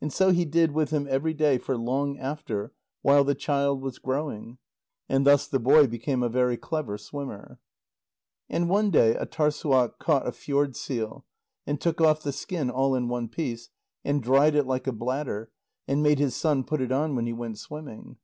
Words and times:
And 0.00 0.12
so 0.12 0.30
he 0.32 0.44
did 0.44 0.72
with 0.72 0.90
him 0.90 1.06
every 1.08 1.32
day 1.34 1.56
for 1.56 1.76
long 1.78 2.18
after, 2.18 2.72
while 3.02 3.22
the 3.22 3.36
child 3.36 3.80
was 3.80 4.00
growing. 4.00 4.58
And 5.08 5.24
thus 5.24 5.46
the 5.46 5.60
boy 5.60 5.86
became 5.86 6.20
a 6.20 6.28
very 6.28 6.56
clever 6.56 6.98
swimmer. 6.98 7.60
And 8.50 8.68
one 8.68 8.90
day 8.90 9.14
Âtârssuaq 9.14 10.00
caught 10.00 10.26
a 10.26 10.32
fjord 10.32 10.74
seal, 10.74 11.26
and 11.64 11.80
took 11.80 12.00
off 12.00 12.24
the 12.24 12.32
skin 12.32 12.70
all 12.70 12.96
in 12.96 13.06
one 13.06 13.28
piece, 13.28 13.68
and 14.04 14.20
dried 14.20 14.56
it 14.56 14.66
like 14.66 14.88
a 14.88 14.92
bladder, 14.92 15.52
and 15.86 16.02
made 16.02 16.18
his 16.18 16.34
son 16.34 16.64
put 16.64 16.80
it 16.80 16.90
on 16.90 17.14
when 17.14 17.26
he 17.26 17.32
went 17.32 17.56
swimming. 17.58 18.16